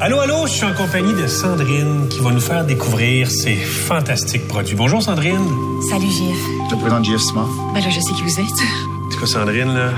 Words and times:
Allô, 0.00 0.20
allô, 0.20 0.46
je 0.46 0.52
suis 0.52 0.64
en 0.64 0.74
compagnie 0.74 1.12
de 1.12 1.26
Sandrine 1.26 2.06
qui 2.08 2.20
va 2.20 2.30
nous 2.30 2.40
faire 2.40 2.64
découvrir 2.64 3.28
ses 3.28 3.56
fantastiques 3.56 4.46
produits. 4.46 4.76
Bonjour 4.76 5.02
Sandrine. 5.02 5.44
Salut 5.90 6.06
JF. 6.06 6.38
Je 6.70 6.74
te 6.76 6.80
présente 6.80 7.04
JF 7.04 7.20
Smart. 7.20 7.48
Ben 7.74 7.80
là, 7.80 7.90
je 7.90 7.98
sais 7.98 8.12
qui 8.12 8.22
vous 8.22 8.40
êtes. 8.40 8.46
En 8.46 9.10
tout 9.10 9.18
cas, 9.18 9.26
Sandrine, 9.26 9.74
là, 9.74 9.90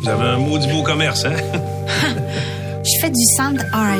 vous 0.00 0.08
avez 0.08 0.28
un 0.28 0.38
maudit 0.38 0.68
beau 0.68 0.84
commerce, 0.84 1.24
hein? 1.24 1.32
Je 2.84 3.00
fais 3.00 3.10
du 3.10 3.22
sand 3.36 3.58
art. 3.72 3.98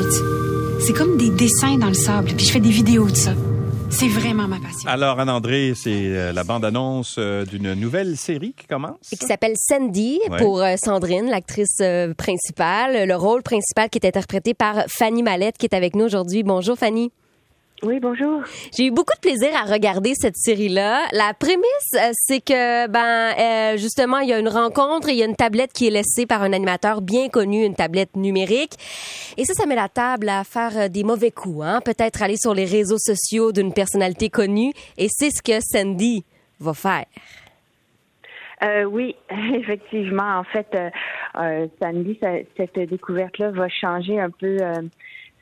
C'est 0.79 0.93
comme 0.93 1.17
des 1.17 1.29
dessins 1.29 1.77
dans 1.77 1.89
le 1.89 1.93
sable, 1.93 2.31
puis 2.35 2.45
je 2.45 2.51
fais 2.51 2.61
des 2.61 2.71
vidéos 2.71 3.07
de 3.07 3.15
ça. 3.15 3.31
C'est 3.91 4.07
vraiment 4.07 4.47
ma 4.47 4.57
passion. 4.59 4.87
Alors, 4.89 5.19
Anne-André, 5.19 5.73
c'est 5.75 5.89
euh, 5.91 6.31
la 6.31 6.43
bande-annonce 6.43 7.15
euh, 7.17 7.43
d'une 7.45 7.73
nouvelle 7.73 8.15
série 8.17 8.53
qui 8.55 8.65
commence. 8.67 9.11
et 9.11 9.17
qui 9.17 9.25
s'appelle 9.25 9.55
Sandy 9.57 10.19
Ouais. 10.29 10.37
pour 10.37 10.61
euh, 10.61 10.75
Sandrine, 10.77 11.29
l'actrice 11.29 11.77
euh, 11.81 12.13
principale. 12.13 13.07
Le 13.07 13.15
rôle 13.15 13.41
principal 13.43 13.89
qui 13.89 13.97
est 13.97 14.07
interprété 14.07 14.53
par 14.53 14.83
Fanny 14.87 15.23
Mallette 15.23 15.57
qui 15.57 15.65
est 15.65 15.75
avec 15.75 15.95
nous 15.95 16.05
aujourd'hui. 16.05 16.43
Bonjour 16.43 16.77
Fanny. 16.77 17.11
Oui, 17.81 17.99
bonjour. 18.01 18.41
J'ai 18.75 18.87
eu 18.87 18.91
beaucoup 18.91 19.13
de 19.15 19.21
plaisir 19.21 19.49
à 19.55 19.63
regarder 19.63 20.13
cette 20.13 20.35
série-là. 20.35 21.05
La 21.13 21.33
prémisse, 21.33 21.93
euh, 21.95 22.09
c'est 22.13 22.41
que 22.43 22.87
ben 22.87 23.33
euh, 23.39 23.77
justement 23.77 24.17
il 24.17 24.27
y 24.27 24.33
a 24.33 24.39
une 24.39 24.49
rencontre 24.49 25.07
et 25.07 25.13
il 25.13 25.17
y 25.17 25.23
a 25.23 25.25
une 25.25 25.35
tablette 25.37 25.71
qui 25.71 25.87
est 25.87 25.89
laissée 25.89 26.25
par 26.25 26.43
un 26.43 26.51
animateur 26.51 26.99
bien 27.01 27.29
connu, 27.29 27.63
une 27.63 27.75
tablette 27.75 28.17
numérique. 28.17 28.73
Et 29.37 29.45
ça, 29.45 29.53
ça 29.53 29.65
met 29.65 29.75
la 29.75 29.87
table 29.87 30.27
à 30.27 30.43
faire 30.43 30.71
euh, 30.77 30.87
des 30.89 31.05
mauvais 31.05 31.31
coups. 31.31 31.63
Hein? 31.63 31.79
Peut-être 31.85 32.21
aller 32.21 32.35
sur 32.35 32.53
les 32.53 32.65
réseaux 32.65 32.97
sociaux 32.97 33.53
d'une 33.53 33.73
personnalité 33.73 34.29
connue. 34.29 34.73
Et 34.97 35.07
c'est 35.09 35.29
ce 35.31 35.41
que 35.41 35.61
Sandy 35.61 36.25
va 36.59 36.73
faire. 36.73 37.05
Euh, 38.61 38.83
oui, 38.83 39.15
effectivement. 39.55 40.39
En 40.39 40.43
fait, 40.43 40.67
euh, 40.75 40.89
euh, 41.39 41.67
ça- 42.21 42.27
cette 42.57 42.89
découverte-là 42.89 43.51
va 43.51 43.69
changer 43.69 44.19
un 44.19 44.29
peu 44.31 44.57
euh, 44.59 44.73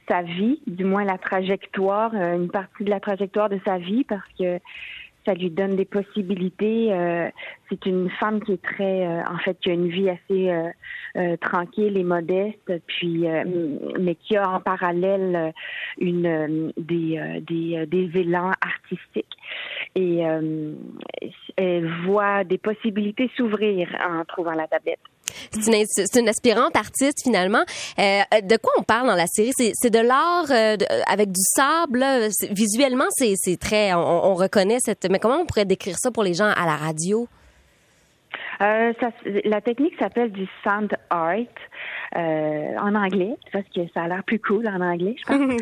sa 0.08 0.22
vie, 0.22 0.60
du 0.68 0.84
moins 0.84 1.04
la 1.04 1.18
trajectoire, 1.18 2.12
euh, 2.14 2.36
une 2.36 2.50
partie 2.50 2.84
de 2.84 2.90
la 2.90 3.00
trajectoire 3.00 3.50
de 3.50 3.60
sa 3.66 3.78
vie, 3.78 4.04
parce 4.04 4.28
que 4.40 4.60
ça 5.26 5.34
lui 5.34 5.50
donne 5.50 5.76
des 5.76 5.86
possibilités. 5.86 6.94
euh, 6.94 7.30
c'est 7.70 7.86
une 7.86 8.10
femme 8.10 8.42
qui 8.42 8.54
est 8.54 8.62
très, 8.62 9.06
euh, 9.06 9.22
en 9.30 9.38
fait, 9.40 9.60
qui 9.60 9.70
a 9.70 9.74
une 9.74 9.90
vie 9.90 10.10
assez 10.10 10.50
euh, 10.50 10.70
euh, 11.18 11.36
tranquille 11.38 11.98
et 11.98 12.04
modeste, 12.04 12.72
puis, 12.88 13.28
euh, 13.28 13.44
mais 14.00 14.16
qui 14.16 14.38
a 14.38 14.50
en 14.50 14.62
parallèle 14.62 15.54
une 16.00 16.72
des 16.78 17.42
des, 17.46 17.86
des 17.86 18.20
élans 18.22 18.52
artistiques 18.62 19.37
et 19.96 20.26
euh, 20.26 20.74
elle 21.56 21.90
voit 22.06 22.44
des 22.44 22.58
possibilités 22.58 23.30
s'ouvrir 23.36 23.90
en 24.08 24.24
trouvant 24.26 24.52
la 24.52 24.68
tablette. 24.68 25.00
C'est 25.52 26.20
une, 26.20 26.30
aspirante 26.30 26.76
artiste 26.76 27.24
finalement. 27.24 27.64
Euh, 28.00 28.22
de 28.42 28.58
quoi 28.58 28.74
on 28.78 28.84
parle 28.84 29.08
dans 29.08 29.16
la 29.16 29.28
série? 29.28 29.52
C'est 29.56 29.90
de 29.90 30.00
l'art 30.00 30.50
euh, 30.52 30.78
avec 31.08 31.30
du 31.30 31.42
sable. 31.56 32.06
Visuellement, 32.52 33.06
c'est 33.10 33.36
très. 33.60 33.94
On 33.94 34.36
reconnaît 34.36 34.80
cette. 34.80 35.10
Mais 35.10 35.20
comment 35.20 35.42
on 35.42 35.46
pourrait 35.46 35.66
décrire 35.66 35.98
ça 35.98 36.12
pour 36.12 36.24
les 36.24 36.34
gens 36.34 36.50
à 36.50 36.66
la 36.66 36.76
radio? 36.76 37.28
Euh, 38.62 38.94
ça, 39.00 39.12
la 39.46 39.62
technique 39.62 39.94
s'appelle 40.00 40.32
du 40.32 40.48
sand 40.64 40.92
art 41.10 41.36
euh, 42.16 42.76
en 42.80 42.96
anglais 42.96 43.36
parce 43.52 43.66
que 43.70 43.82
ça 43.94 44.04
a 44.04 44.08
l'air 44.08 44.24
plus 44.24 44.40
cool 44.40 44.68
en 44.68 44.82
anglais, 44.82 45.16
je 45.20 45.26
pense. 45.26 45.62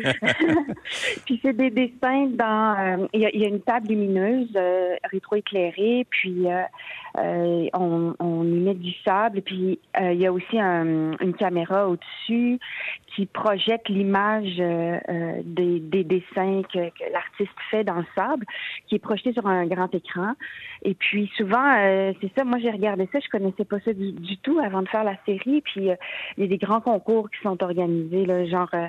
puis 1.26 1.38
c'est 1.42 1.52
des 1.56 1.70
dessins 1.70 2.26
dans. 2.28 3.02
euh, 3.02 3.06
Il 3.12 3.20
y, 3.20 3.38
y 3.38 3.44
a 3.44 3.48
une 3.48 3.60
table 3.60 3.88
lumineuse 3.88 4.50
euh, 4.56 4.96
rétroéclairée, 5.10 6.06
puis 6.08 6.46
euh, 7.18 7.66
on, 7.74 8.14
on 8.18 8.44
y 8.44 8.58
met 8.60 8.74
du 8.74 8.92
sable, 9.04 9.40
puis 9.42 9.78
euh, 10.00 10.12
il 10.12 10.20
y 10.20 10.26
a 10.26 10.32
aussi 10.32 10.58
un- 10.58 11.12
une 11.18 11.34
caméra 11.34 11.88
au-dessus 11.88 12.58
qui 13.14 13.24
projette 13.26 13.88
l'image 13.88 14.56
euh, 14.60 14.98
euh, 15.08 15.40
des, 15.44 15.80
des 15.80 16.04
dessins 16.04 16.62
que, 16.72 16.90
que 16.90 17.12
l'artiste 17.12 17.56
fait 17.70 17.84
dans 17.84 17.96
le 17.96 18.04
sable, 18.14 18.44
qui 18.86 18.96
est 18.96 18.98
projeté 18.98 19.32
sur 19.32 19.46
un 19.46 19.66
grand 19.66 19.92
écran. 19.94 20.32
Et 20.82 20.94
puis 20.94 21.30
souvent, 21.36 21.72
euh, 21.78 22.12
c'est 22.20 22.30
ça, 22.36 22.44
moi 22.44 22.58
j'ai 22.58 22.70
regardé 22.70 23.08
ça, 23.12 23.18
je 23.20 23.28
connaissais 23.30 23.64
pas 23.64 23.80
ça 23.80 23.92
du, 23.94 24.12
du 24.12 24.36
tout 24.38 24.58
avant 24.58 24.82
de 24.82 24.88
faire 24.88 25.04
la 25.04 25.16
série. 25.24 25.62
Puis 25.62 25.90
euh, 25.90 25.94
il 26.36 26.42
y 26.44 26.46
a 26.46 26.48
des 26.48 26.58
grands 26.58 26.80
concours 26.82 27.30
qui 27.30 27.38
sont 27.42 27.62
organisés, 27.62 28.26
là, 28.26 28.44
genre 28.44 28.68
euh, 28.74 28.86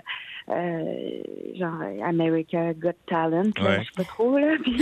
euh, 0.49 1.21
genre 1.55 1.81
America 2.05 2.73
Got 2.73 2.91
Talent, 3.07 3.51
là, 3.57 3.63
Ouais. 3.69 3.77
je 3.79 3.85
sais 3.85 3.91
pas 3.95 4.03
trop 4.03 4.37
là. 4.37 4.55
Puis, 4.63 4.81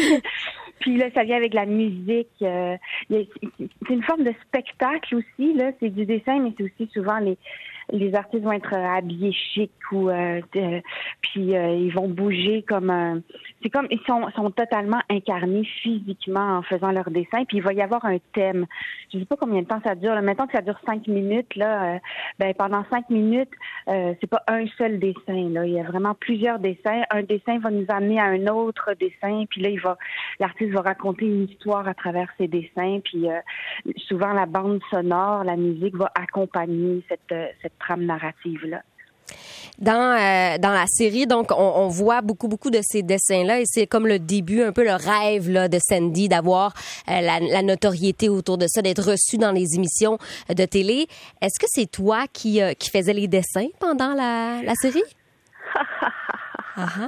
puis 0.80 0.98
là, 0.98 1.06
ça 1.14 1.24
vient 1.24 1.38
avec 1.38 1.54
la 1.54 1.66
musique. 1.66 2.28
euh, 2.42 2.76
c'est 3.10 3.90
une 3.90 4.04
forme 4.04 4.24
de 4.24 4.34
spectacle 4.48 5.16
aussi 5.16 5.54
là. 5.54 5.72
C'est 5.80 5.90
du 5.90 6.06
dessin, 6.06 6.40
mais 6.40 6.54
c'est 6.58 6.64
aussi 6.64 6.90
souvent 6.94 7.20
les 7.20 7.38
les 7.92 8.16
artistes 8.16 8.44
vont 8.44 8.52
être 8.52 8.74
habillés 8.74 9.32
chic 9.32 9.72
ou 9.92 10.10
euh, 10.10 10.42
puis 11.22 11.56
euh, 11.56 11.76
ils 11.76 11.94
vont 11.94 12.08
bouger 12.08 12.64
comme 12.64 12.90
un 12.90 13.22
c'est 13.66 13.72
comme 13.72 13.88
ils 13.90 14.00
sont 14.06 14.30
sont 14.36 14.52
totalement 14.52 15.00
incarnés 15.10 15.68
physiquement 15.82 16.58
en 16.58 16.62
faisant 16.62 16.92
leur 16.92 17.10
dessin 17.10 17.46
puis 17.46 17.58
il 17.58 17.64
va 17.64 17.74
y 17.74 17.82
avoir 17.82 18.06
un 18.06 18.20
thème. 18.34 18.68
Je 19.12 19.18
sais 19.18 19.26
pas 19.26 19.38
combien 19.38 19.64
de 19.64 19.68
temps 19.68 19.82
ça 19.84 19.96
dure 19.96 20.14
là. 20.14 20.22
mettons 20.22 20.46
que 20.46 20.54
ça 20.54 20.62
dure 20.62 20.80
cinq 20.86 21.08
minutes 21.08 21.56
là 21.56 21.96
euh, 21.96 22.00
ben 22.38 22.54
pendant 22.54 22.86
cinq 22.92 23.10
minutes 23.10 23.50
euh, 23.88 24.14
c'est 24.22 24.30
pas 24.30 24.44
un 24.48 24.68
seul 24.78 25.00
dessin 25.00 25.50
là. 25.50 25.66
Il 25.66 25.74
y 25.74 25.80
a 25.80 25.84
vraiment 25.84 26.14
plusieurs 26.14 26.60
dessins. 26.60 27.02
Un 27.10 27.24
dessin 27.24 27.58
va 27.58 27.72
nous 27.72 27.86
amener 27.90 28.20
à 28.20 28.26
un 28.26 28.46
autre 28.46 28.94
dessin 29.00 29.46
puis 29.50 29.62
là 29.62 29.70
il 29.70 29.80
va 29.80 29.98
l'artiste 30.40 30.72
va 30.72 30.82
raconter 30.82 31.26
une 31.26 31.46
histoire 31.46 31.88
à 31.88 31.96
travers 31.96 32.32
ses 32.38 32.48
dessins 32.48 33.00
puis 33.04 33.28
euh, 33.32 33.40
souvent 33.98 34.34
la 34.34 34.46
bande 34.46 34.80
sonore 34.92 35.44
la 35.44 35.56
musique 35.56 35.96
va 35.96 36.12
accompagner 36.14 37.04
cette 37.10 37.32
euh, 37.32 37.48
cette 37.64 37.80
trame 37.80 38.06
narrative 38.06 38.64
là 38.68 38.84
dans 39.80 40.18
euh, 40.18 40.58
dans 40.58 40.72
la 40.72 40.86
série. 40.88 41.28
Donc, 41.28 41.52
on, 41.56 41.88
voit 41.88 42.22
beaucoup 42.22 42.48
beaucoup 42.48 42.70
de 42.70 42.80
ces 42.82 43.04
dessins 43.04 43.44
là 43.44 43.60
et 43.60 43.66
c'est 43.66 43.88
comme 43.88 44.08
le 44.08 44.20
début, 44.20 44.64
un 44.64 44.72
peu 44.72 44.84
le 44.84 44.94
rêve 44.94 45.50
là 45.50 45.68
de 45.68 45.80
Sandy 45.80 46.30
d'avoir 46.30 46.74
euh, 47.10 47.22
la, 47.22 47.40
la 47.40 47.62
notoriété 47.62 48.30
autour 48.30 48.58
de 48.58 48.68
ça, 48.68 48.82
d'être 48.82 49.04
reçue 49.04 49.38
dans 49.38 49.52
les 49.52 49.76
émissions 49.76 50.18
de 50.50 50.66
télé. 50.66 51.08
Est-ce 51.42 51.60
que 51.60 51.68
c'est 51.70 51.90
toi 51.90 52.26
qui 52.32 52.62
euh, 52.62 52.74
qui 52.74 52.90
faisais 52.90 53.14
les 53.14 53.28
dessins 53.28 53.68
pendant 53.80 54.14
la, 54.14 54.62
la 54.64 54.76
série? 54.76 55.04
Ah, 56.78 56.88
ah. 57.02 57.08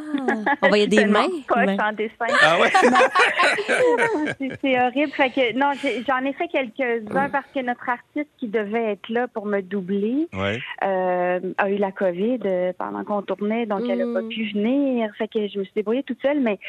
on 0.62 0.68
voyait 0.70 0.88
des 0.88 0.98
Tellement 0.98 1.28
mains. 1.56 1.66
mains. 1.66 1.90
en 1.90 1.92
dessin. 1.94 2.26
Ah 2.42 2.58
ouais? 2.60 2.72
c'est 4.62 4.80
horrible. 4.82 5.12
Fait 5.12 5.30
que 5.30 5.54
non, 5.58 5.72
j'en 6.08 6.26
ai 6.26 6.34
fait 6.34 6.48
quelques-uns 6.48 7.30
parce 7.30 7.48
que 7.54 7.60
notre 7.62 7.90
artiste 7.90 8.30
qui 8.38 8.48
devait 8.48 8.92
être 8.94 9.10
là 9.10 9.28
pour 9.28 9.46
me 9.46 9.62
doubler 9.62 10.28
Ouais. 10.34 10.60
euh, 10.84 11.40
a 11.58 11.70
eu 11.70 11.78
la 11.78 11.92
COVID 11.92 12.40
euh, 12.46 12.74
pendant 12.78 13.04
qu'on 13.04 13.22
tournait, 13.22 13.66
donc 13.66 13.82
elle 13.90 14.00
n'a 14.00 14.14
pas 14.14 14.22
Mm. 14.22 14.30
pu 14.30 14.52
venir. 14.54 15.12
Fait 15.18 15.28
que 15.28 15.48
je 15.48 15.60
me 15.60 15.64
suis 15.64 15.74
débrouillée 15.76 16.04
toute 16.04 16.22
seule, 16.22 16.40
mais 16.40 16.60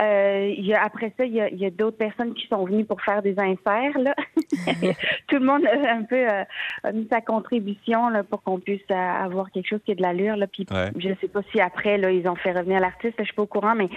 euh, 0.00 0.52
il 0.56 0.64
y 0.66 0.74
a, 0.74 0.82
après 0.82 1.12
ça, 1.16 1.24
il 1.24 1.32
y 1.34 1.40
a, 1.40 1.48
il 1.48 1.58
y 1.58 1.66
a 1.66 1.70
d'autres 1.70 1.96
personnes 1.96 2.34
qui 2.34 2.46
sont 2.48 2.64
venues 2.64 2.84
pour 2.84 3.00
faire 3.02 3.22
des 3.22 3.34
inserts. 3.38 3.98
Là. 3.98 4.14
Tout 5.28 5.36
le 5.38 5.44
monde 5.44 5.66
a 5.66 5.92
un 5.92 6.02
peu 6.02 6.16
euh, 6.28 6.44
a 6.84 6.92
mis 6.92 7.06
sa 7.10 7.20
contribution 7.20 8.08
là, 8.08 8.22
pour 8.22 8.42
qu'on 8.42 8.58
puisse 8.60 8.80
euh, 8.90 8.94
avoir 8.94 9.50
quelque 9.50 9.68
chose 9.68 9.80
qui 9.84 9.92
ait 9.92 9.96
de 9.96 10.02
l'allure. 10.02 10.36
Là. 10.36 10.46
Puis 10.46 10.66
Ouais. 10.70 10.90
je 10.96 11.08
sais 11.20 11.28
pas 11.28 11.40
si 11.50 11.60
après 11.60 11.98
là 11.98 12.10
ils 12.10 12.26
ont 12.28 12.36
fait 12.36 12.41
revenir 12.50 12.80
l'artiste, 12.80 13.14
je 13.18 13.24
suis 13.24 13.34
pas 13.34 13.42
au 13.42 13.46
courant, 13.46 13.74
mais 13.74 13.88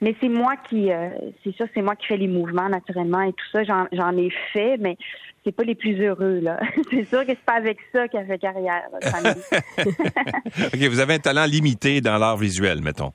mais 0.00 0.14
c'est 0.20 0.28
moi 0.28 0.54
qui 0.68 0.90
euh, 0.90 1.10
c'est 1.44 1.56
ça, 1.56 1.66
c'est 1.74 1.82
moi 1.82 1.94
qui 1.94 2.06
fais 2.06 2.16
les 2.16 2.26
mouvements 2.26 2.68
naturellement 2.68 3.22
et 3.22 3.32
tout 3.32 3.46
ça. 3.52 3.62
J'en, 3.64 4.16
ai 4.16 4.30
fait, 4.52 4.76
mais 4.78 4.96
c'est 5.44 5.52
pas 5.52 5.62
les 5.62 5.74
plus 5.74 6.00
heureux 6.00 6.40
là. 6.40 6.58
c'est 6.90 7.04
sûr 7.04 7.20
que 7.20 7.28
c'est 7.28 7.44
pas 7.44 7.54
avec 7.54 7.78
ça 7.92 8.08
qu'elle 8.08 8.26
fait 8.26 8.38
carrière. 8.38 8.82
OK, 9.78 10.78
vous 10.78 11.00
avez 11.00 11.14
un 11.14 11.18
talent 11.18 11.44
limité 11.44 12.00
dans 12.00 12.18
l'art 12.18 12.36
visuel, 12.36 12.80
mettons. 12.82 13.12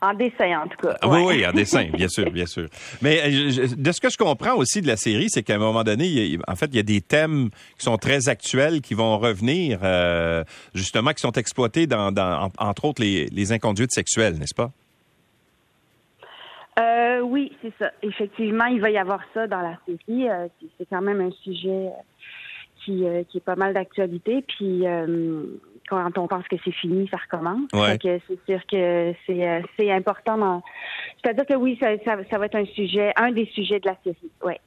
En 0.00 0.14
dessin 0.14 0.60
en 0.62 0.68
tout 0.68 0.76
cas. 0.86 0.96
Ah 1.00 1.08
ouais. 1.08 1.22
Oui, 1.24 1.34
oui, 1.38 1.46
en 1.46 1.52
dessin, 1.62 1.84
bien 1.92 2.08
sûr, 2.08 2.30
bien 2.30 2.46
sûr. 2.46 2.68
Mais 3.02 3.20
euh, 3.20 3.50
je- 3.50 3.74
de 3.74 3.92
ce 3.92 4.00
que 4.00 4.10
je 4.10 4.16
comprends 4.16 4.54
aussi 4.56 4.80
de 4.80 4.86
la 4.86 4.96
série, 4.96 5.28
c'est 5.28 5.42
qu'à 5.42 5.56
un 5.56 5.58
moment 5.58 5.82
donné, 5.84 6.06
il 6.06 6.34
y 6.34 6.36
a- 6.36 6.40
en 6.50 6.56
fait, 6.56 6.66
il 6.66 6.76
y 6.76 6.78
a 6.78 6.82
des 6.84 7.00
thèmes 7.00 7.50
qui 7.78 7.84
sont 7.84 7.96
très 7.96 8.28
actuels, 8.28 8.80
qui 8.80 8.94
vont 8.94 9.18
revenir, 9.18 9.80
euh, 9.82 10.44
justement, 10.74 11.10
qui 11.12 11.20
sont 11.20 11.32
exploités 11.32 11.86
dans, 11.86 12.12
dans 12.12 12.44
en- 12.46 12.68
entre 12.68 12.84
autres, 12.84 13.02
les, 13.02 13.26
les 13.26 13.52
inconduites 13.52 13.92
sexuelles, 13.92 14.38
n'est-ce 14.38 14.54
pas? 14.54 14.70
Euh, 16.78 17.20
oui, 17.22 17.52
c'est 17.60 17.72
ça. 17.78 17.90
Effectivement, 18.02 18.66
il 18.66 18.80
va 18.80 18.90
y 18.90 18.98
avoir 18.98 19.20
ça 19.34 19.46
dans 19.48 19.60
la 19.60 19.76
série. 19.84 20.28
Euh, 20.28 20.46
c'est- 20.78 20.86
quand 20.88 21.02
même 21.02 21.20
un 21.20 21.32
sujet 21.42 21.88
qui, 22.84 23.04
euh, 23.04 23.24
qui 23.28 23.38
est 23.38 23.44
pas 23.44 23.56
mal 23.56 23.74
d'actualité. 23.74 24.44
Puis 24.46 24.86
quand 25.88 26.18
on 26.18 26.26
pense 26.28 26.46
que 26.48 26.56
c'est 26.64 26.72
fini, 26.72 27.08
ça 27.08 27.16
recommence. 27.16 27.68
Ouais. 27.72 27.98
C'est 28.02 28.20
sûr 28.46 28.60
que 28.70 29.14
c'est 29.26 29.48
euh, 29.48 29.60
c'est 29.78 29.90
important. 29.90 30.36
dans- 30.38 30.62
C'est-à-dire 31.22 31.46
que 31.46 31.54
oui, 31.54 31.76
ça, 31.80 31.88
ça, 32.04 32.16
ça 32.30 32.38
va 32.38 32.46
être 32.46 32.56
un 32.56 32.64
sujet, 32.66 33.12
un 33.16 33.32
des 33.32 33.46
sujets 33.46 33.80
de 33.80 33.86
la 33.88 33.96
série. 34.04 34.30
Ouais. 34.42 34.60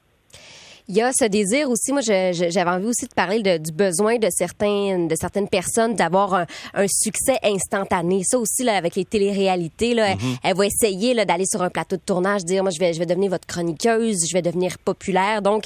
Il 0.88 0.96
y 0.96 1.00
a 1.00 1.10
ce 1.12 1.24
désir 1.26 1.70
aussi. 1.70 1.92
Moi, 1.92 2.00
j'avais 2.02 2.70
envie 2.70 2.86
aussi 2.86 3.06
de 3.06 3.14
parler 3.14 3.40
de- 3.42 3.56
du 3.58 3.70
besoin 3.72 4.18
de 4.18 4.28
certains, 4.30 5.06
de 5.06 5.14
certaines 5.14 5.48
personnes 5.48 5.94
d'avoir 5.94 6.34
un, 6.34 6.46
un 6.74 6.86
succès 6.88 7.38
instantané. 7.44 8.22
Ça 8.24 8.38
aussi, 8.38 8.64
là, 8.64 8.76
avec 8.76 8.96
les 8.96 9.04
téléréalités, 9.04 9.94
là, 9.94 10.10
elle, 10.10 10.18
elle 10.42 10.56
va 10.56 10.66
essayer 10.66 11.14
là, 11.14 11.24
d'aller 11.24 11.46
sur 11.46 11.62
un 11.62 11.70
plateau 11.70 11.96
de 11.96 12.02
tournage, 12.04 12.44
dire, 12.44 12.62
moi, 12.62 12.70
je 12.74 12.78
vais, 12.80 12.92
je 12.92 12.98
vais 12.98 13.06
devenir 13.06 13.30
votre 13.30 13.46
chroniqueuse, 13.46 14.26
je 14.28 14.34
vais 14.34 14.42
devenir 14.42 14.76
populaire. 14.78 15.40
Donc, 15.40 15.64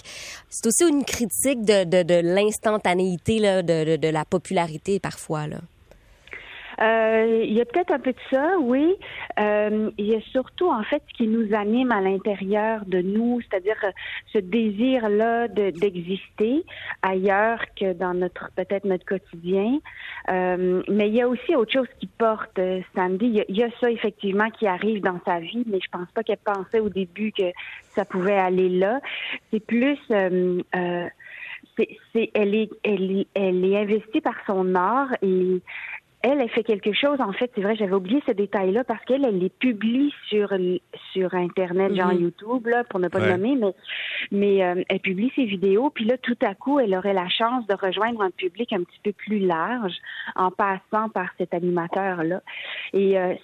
c'est 0.50 0.66
aussi 0.66 0.84
une 0.88 1.04
critique 1.04 1.64
de, 1.64 1.84
de, 1.84 2.02
de 2.02 2.14
l'instantanéité, 2.22 3.38
là, 3.38 3.62
de, 3.62 3.84
de, 3.84 3.96
de 3.96 4.08
la 4.08 4.24
popularité 4.24 5.00
parfois. 5.00 5.46
Là. 5.46 5.58
Euh, 6.81 7.43
il 7.44 7.52
y 7.52 7.61
a 7.61 7.64
peut-être 7.64 7.93
un 7.93 7.99
peu 7.99 8.12
de 8.12 8.19
ça, 8.31 8.58
oui. 8.61 8.94
Euh, 9.38 9.90
il 9.99 10.06
y 10.06 10.14
a 10.14 10.20
surtout, 10.32 10.69
en 10.69 10.82
fait, 10.82 11.02
ce 11.08 11.14
qui 11.14 11.26
nous 11.26 11.55
anime 11.55 11.93
à 11.93 12.00
l'intérieur 12.00 12.84
de 12.87 13.00
nous, 13.00 13.40
c'est-à-dire 13.43 13.76
euh, 13.84 13.90
ce 14.32 14.38
désir-là 14.38 15.49
de, 15.49 15.70
d'exister 15.70 16.64
ailleurs 17.02 17.64
que 17.78 17.93
dans 17.93 18.14
notre 18.14 18.50
peut-être 18.56 18.84
notre 18.84 19.05
quotidien. 19.05 19.78
Euh, 20.31 20.82
mais 20.88 21.08
il 21.08 21.14
y 21.14 21.23
a 21.23 21.28
aussi 21.28 21.55
autre 21.55 21.73
chose 21.73 21.88
qui 21.99 22.06
porte 22.06 22.58
euh, 22.58 22.81
Sandy. 22.94 23.43
Il 23.49 23.56
y, 23.56 23.62
a, 23.62 23.69
ça 23.81 23.90
effectivement 23.90 24.50
qui 24.50 24.67
arrive 24.67 25.02
dans 25.02 25.20
sa 25.25 25.38
vie, 25.38 25.64
mais 25.67 25.79
je 25.81 25.88
pense 25.90 26.11
pas 26.12 26.22
qu'elle 26.22 26.38
pensait 26.38 26.81
au 26.81 26.88
début 26.88 27.32
que 27.32 27.50
ça 27.88 28.05
pouvait 28.05 28.38
aller 28.38 28.69
là. 28.69 29.00
C'est 29.50 29.64
plus 29.64 29.99
euh, 30.11 30.62
c'est, 32.12 32.31
elle 32.34 32.55
est, 32.55 32.70
elle 32.82 33.11
est, 33.11 33.26
elle 33.34 33.64
est 33.64 33.76
investie 33.76 34.20
par 34.20 34.34
son 34.46 34.75
art 34.75 35.12
et 35.22 35.61
elle, 36.22 36.40
elle 36.40 36.48
fait 36.48 36.64
quelque 36.64 36.92
chose. 36.92 37.20
En 37.20 37.32
fait, 37.32 37.50
c'est 37.54 37.60
vrai, 37.60 37.76
j'avais 37.76 37.94
oublié 37.94 38.22
ce 38.26 38.32
détail-là 38.32 38.84
parce 38.84 39.04
qu'elle, 39.04 39.24
elle 39.24 39.38
les 39.38 39.50
publie 39.50 40.12
sur 40.28 40.52
sur 41.12 41.34
Internet, 41.34 41.94
genre 41.94 42.12
mm-hmm. 42.12 42.20
YouTube, 42.20 42.66
là, 42.66 42.84
pour 42.84 43.00
ne 43.00 43.08
pas 43.08 43.20
ouais. 43.20 43.26
le 43.26 43.36
nommer, 43.36 43.56
mais 43.56 43.74
mais 44.30 44.64
euh, 44.64 44.82
elle 44.88 45.00
publie 45.00 45.32
ses 45.36 45.44
vidéos. 45.44 45.90
Puis 45.90 46.04
là, 46.04 46.16
tout 46.18 46.38
à 46.42 46.54
coup, 46.54 46.80
elle 46.80 46.94
aurait 46.94 47.14
la 47.14 47.28
chance 47.28 47.66
de 47.66 47.74
rejoindre 47.74 48.22
un 48.22 48.30
public 48.30 48.72
un 48.72 48.82
petit 48.82 49.00
peu 49.02 49.12
plus 49.12 49.38
large 49.40 49.94
en 50.34 50.50
passant 50.50 51.08
par 51.12 51.28
cet 51.38 51.54
animateur-là. 51.54 52.42
Et 52.92 53.19
euh, 53.19 53.34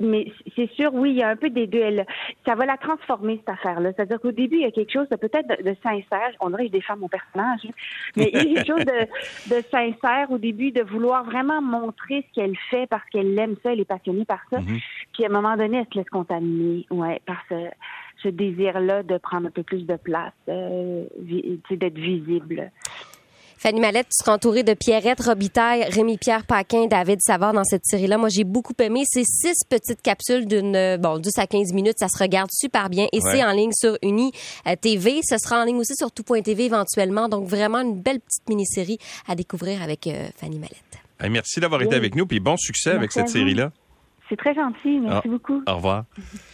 mais 0.00 0.32
c'est 0.54 0.70
sûr, 0.72 0.94
oui, 0.94 1.10
il 1.10 1.16
y 1.16 1.22
a 1.22 1.28
un 1.28 1.36
peu 1.36 1.50
des 1.50 1.66
deux. 1.66 1.82
ça 2.46 2.54
va 2.54 2.66
la 2.66 2.76
transformer, 2.76 3.36
cette 3.38 3.48
affaire-là. 3.48 3.92
C'est-à-dire 3.94 4.20
qu'au 4.20 4.30
début, 4.30 4.56
il 4.56 4.62
y 4.62 4.66
a 4.66 4.70
quelque 4.70 4.92
chose 4.92 5.08
de 5.08 5.16
peut-être 5.16 5.48
de, 5.48 5.70
de, 5.70 5.76
sincère. 5.82 6.30
On 6.40 6.50
dirait 6.50 6.66
que 6.66 6.68
je 6.68 6.78
défends 6.78 6.96
mon 6.96 7.08
personnage. 7.08 7.60
Mais 8.16 8.30
il 8.32 8.36
y 8.36 8.58
a 8.58 8.62
quelque 8.62 8.66
chose 8.66 8.84
de, 8.84 9.56
de, 9.56 9.62
sincère 9.70 10.30
au 10.30 10.38
début, 10.38 10.70
de 10.70 10.82
vouloir 10.82 11.24
vraiment 11.24 11.60
montrer 11.60 12.24
ce 12.28 12.34
qu'elle 12.34 12.56
fait 12.70 12.86
parce 12.86 13.08
qu'elle 13.10 13.36
aime 13.38 13.56
ça, 13.62 13.72
elle 13.72 13.80
est 13.80 13.84
passionnée 13.84 14.24
par 14.24 14.40
ça. 14.50 14.58
Mm-hmm. 14.58 14.82
Puis 15.14 15.24
à 15.24 15.26
un 15.28 15.32
moment 15.32 15.56
donné, 15.56 15.78
elle 15.78 15.86
se 15.92 15.98
laisse 15.98 16.10
contaminer, 16.10 16.86
ouais, 16.90 17.20
par 17.26 17.42
ce, 17.48 17.68
ce 18.22 18.28
désir-là 18.28 19.02
de 19.02 19.18
prendre 19.18 19.48
un 19.48 19.50
peu 19.50 19.62
plus 19.62 19.84
de 19.86 19.96
place, 19.96 20.32
euh, 20.48 21.04
d'être 21.70 21.98
visible. 21.98 22.70
Fanny 23.58 23.80
Mallette, 23.80 24.06
tu 24.06 24.24
seras 24.24 24.36
entourée 24.36 24.62
de 24.62 24.72
Pierrette 24.72 25.20
Robitaille, 25.20 25.82
Rémi-Pierre 25.90 26.46
Paquin, 26.46 26.86
David 26.86 27.20
Savard 27.20 27.52
dans 27.52 27.64
cette 27.64 27.84
série-là. 27.84 28.16
Moi, 28.16 28.28
j'ai 28.28 28.44
beaucoup 28.44 28.72
aimé. 28.78 29.02
ces 29.04 29.24
six 29.24 29.64
petites 29.68 30.00
capsules 30.00 30.46
d'une, 30.46 30.96
bon, 30.96 31.18
10 31.18 31.38
à 31.38 31.46
15 31.48 31.72
minutes. 31.72 31.96
Ça 31.98 32.06
se 32.08 32.22
regarde 32.22 32.50
super 32.52 32.88
bien. 32.88 33.08
Et 33.12 33.18
ouais. 33.18 33.32
c'est 33.32 33.44
en 33.44 33.50
ligne 33.50 33.72
sur 33.72 33.98
Uni 34.02 34.30
euh, 34.68 34.76
TV. 34.80 35.22
Ce 35.28 35.38
sera 35.38 35.60
en 35.60 35.64
ligne 35.64 35.78
aussi 35.78 35.96
sur 35.96 36.12
tout.tv 36.12 36.66
éventuellement. 36.66 37.28
Donc, 37.28 37.48
vraiment 37.48 37.80
une 37.80 38.00
belle 38.00 38.20
petite 38.20 38.48
mini-série 38.48 38.98
à 39.26 39.34
découvrir 39.34 39.82
avec 39.82 40.06
euh, 40.06 40.28
Fanny 40.36 40.60
Mallette. 40.60 40.78
Merci 41.28 41.58
d'avoir 41.58 41.82
été 41.82 41.96
avec 41.96 42.14
nous. 42.14 42.26
Puis 42.26 42.38
bon 42.38 42.56
succès 42.56 42.90
merci 42.90 42.98
avec 42.98 43.12
cette 43.12 43.28
série-là. 43.28 43.72
C'est 44.28 44.36
très 44.36 44.54
gentil. 44.54 44.98
Merci 45.00 45.22
ah, 45.24 45.28
beaucoup. 45.28 45.62
Au 45.66 45.76
revoir. 45.76 46.04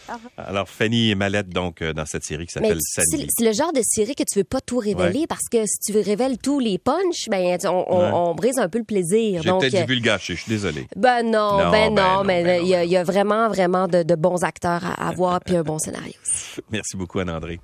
au 0.09 0.13
revoir. 0.13 0.31
Alors, 0.37 0.69
Fanny 0.69 1.11
et 1.11 1.15
Mallette, 1.15 1.49
donc, 1.49 1.81
euh, 1.81 1.93
dans 1.93 2.05
cette 2.05 2.23
série 2.23 2.45
qui 2.45 2.53
s'appelle 2.53 2.79
Sandy. 2.79 3.27
C'est 3.29 3.45
le 3.45 3.51
genre 3.51 3.73
de 3.73 3.81
série 3.83 4.15
que 4.15 4.23
tu 4.23 4.39
veux 4.39 4.45
pas 4.45 4.61
tout 4.61 4.77
révéler 4.77 5.21
ouais. 5.21 5.27
parce 5.27 5.49
que 5.51 5.65
si 5.65 5.91
tu 5.91 5.99
révèles 5.99 6.37
tous 6.37 6.59
les 6.59 6.77
punchs, 6.77 7.27
ben, 7.29 7.57
on, 7.65 7.85
on, 7.87 7.99
ouais. 7.99 8.11
on 8.13 8.35
brise 8.35 8.59
un 8.59 8.69
peu 8.69 8.77
le 8.77 8.85
plaisir. 8.85 9.41
J'ai 9.41 9.49
peut-être 9.51 9.73
euh, 9.75 9.85
vu 9.85 9.95
le 9.95 10.01
gâcher, 10.01 10.35
je 10.35 10.41
suis 10.41 10.49
désolé. 10.49 10.87
Ben 10.95 11.23
non, 11.23 11.63
non 11.63 11.71
ben, 11.71 11.89
non, 11.89 11.95
ben 11.95 12.13
non, 12.17 12.23
mais 12.23 12.41
il 12.41 12.71
ben 12.71 12.83
y, 12.83 12.91
y, 12.91 12.97
a 12.97 13.03
vraiment, 13.03 13.49
vraiment 13.49 13.87
de, 13.87 14.03
de 14.03 14.15
bons 14.15 14.43
acteurs 14.43 14.85
à, 14.85 15.09
à 15.09 15.11
voir 15.11 15.39
puis 15.41 15.55
un 15.57 15.63
bon 15.63 15.79
scénario 15.79 16.13
aussi. 16.23 16.61
Merci 16.71 16.95
beaucoup, 16.95 17.19
Anne-André. 17.19 17.59